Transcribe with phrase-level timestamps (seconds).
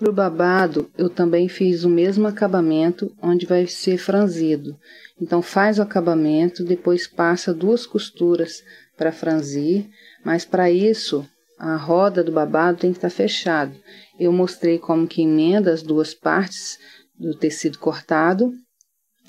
[0.00, 4.74] Para o babado, eu também fiz o mesmo acabamento, onde vai ser franzido.
[5.20, 8.64] Então, faz o acabamento, depois passa duas costuras
[8.96, 9.90] para franzir,
[10.24, 11.28] mas para isso,
[11.58, 13.76] a roda do babado tem que estar tá fechado.
[14.18, 16.78] Eu mostrei como que emenda as duas partes
[17.14, 18.54] do tecido cortado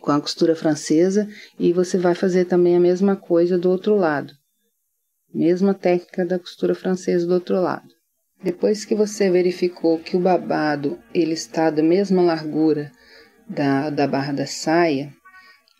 [0.00, 1.28] com a costura francesa
[1.60, 4.34] e você vai fazer também a mesma coisa do outro lado.
[5.32, 7.95] Mesma técnica da costura francesa do outro lado.
[8.42, 12.92] Depois que você verificou que o babado ele está da mesma largura
[13.48, 15.12] da, da barra da saia,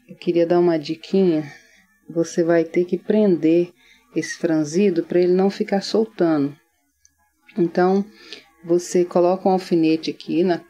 [0.08, 1.52] eu queria dar uma diquinha.
[2.08, 3.72] Você vai ter que prender
[4.14, 6.56] esse franzido para ele não ficar soltando.
[7.58, 8.04] Então,
[8.64, 10.64] você coloca um alfinete aqui na,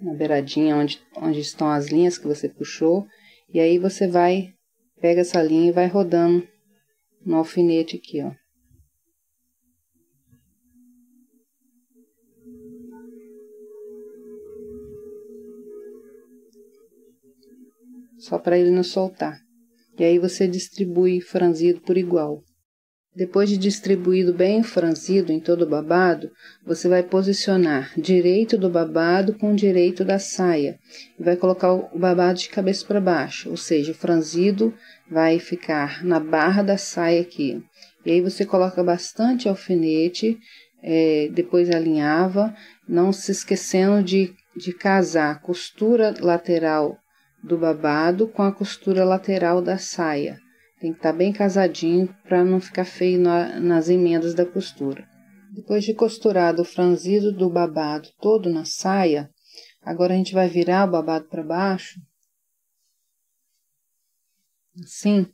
[0.00, 3.06] na beiradinha onde, onde estão as linhas que você puxou,
[3.52, 4.54] e aí você vai,
[5.00, 6.46] pega essa linha e vai rodando
[7.24, 8.32] no alfinete aqui, ó.
[18.24, 19.38] Só para ele não soltar.
[19.98, 22.42] E aí você distribui franzido por igual.
[23.14, 26.32] Depois de distribuído bem franzido em todo o babado,
[26.66, 30.76] você vai posicionar direito do babado com direito da saia
[31.16, 34.74] e vai colocar o babado de cabeça para baixo, ou seja, o franzido
[35.08, 37.62] vai ficar na barra da saia aqui.
[38.04, 40.36] E aí você coloca bastante alfinete,
[40.82, 42.52] é, depois alinhava,
[42.88, 46.98] não se esquecendo de, de casar a costura lateral
[47.44, 50.40] do babado com a costura lateral da saia.
[50.80, 55.06] Tem que estar tá bem casadinho para não ficar feio na, nas emendas da costura.
[55.52, 59.30] Depois de costurado o franzido do babado todo na saia,
[59.82, 62.00] agora a gente vai virar o babado para baixo,
[64.82, 65.26] assim,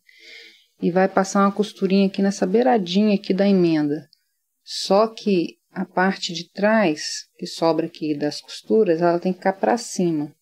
[0.83, 4.08] e vai passar uma costurinha aqui nessa beiradinha aqui da emenda.
[4.64, 9.55] Só que a parte de trás, que sobra aqui das costuras, ela tem que ficar
[9.55, 10.34] para cima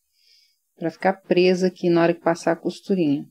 [0.79, 3.25] para ficar presa aqui na hora que passar a costurinha.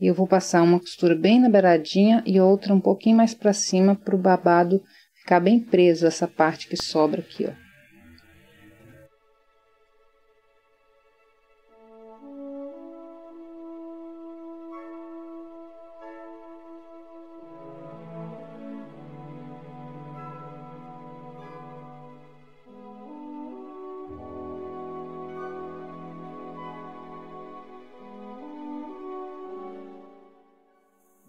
[0.00, 3.52] E eu vou passar uma costura bem na beiradinha e outra um pouquinho mais para
[3.52, 4.82] cima para o babado
[5.14, 7.59] ficar bem preso essa parte que sobra aqui, ó.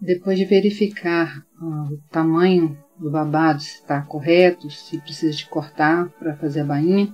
[0.04, 6.08] Depois de verificar uh, o tamanho do babado, se está correto, se precisa de cortar
[6.18, 7.12] para fazer a bainha,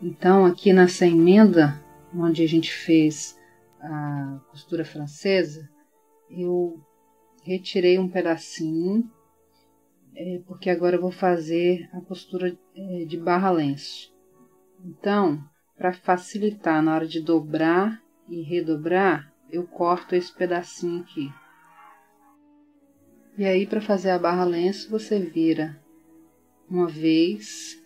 [0.00, 1.78] então aqui nessa emenda,
[2.14, 3.38] onde a gente fez
[3.78, 5.68] a costura francesa,
[6.30, 6.80] eu
[7.44, 9.04] retirei um pedacinho,
[10.14, 14.10] é, porque agora eu vou fazer a costura é, de barra lenço.
[14.82, 15.38] Então,
[15.76, 21.30] para facilitar na hora de dobrar e redobrar, eu corto esse pedacinho aqui.
[23.38, 25.78] E aí, para fazer a barra lenço, você vira
[26.70, 27.78] uma vez,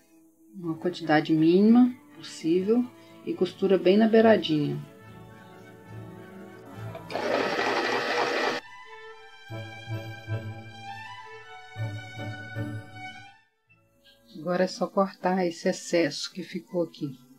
[0.54, 2.84] uma quantidade mínima possível
[3.26, 4.78] e costura bem na beiradinha.
[14.38, 17.29] Agora é só cortar esse excesso que ficou aqui.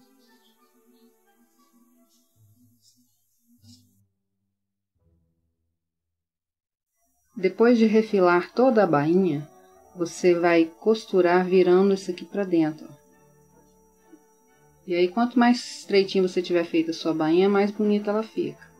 [7.41, 9.49] Depois de refilar toda a bainha,
[9.95, 12.87] você vai costurar virando isso aqui para dentro.
[14.85, 18.70] E aí, quanto mais estreitinho você tiver feito a sua bainha, mais bonita ela fica.